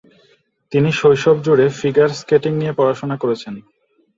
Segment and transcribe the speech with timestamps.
[0.71, 3.53] তিনি শৈশব জুড়ে ফিগার স্কেটিং নিয়ে পড়াশোনা করেছেন।